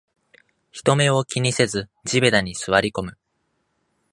[0.71, 3.19] 人目を気にせず地べたに座りこむ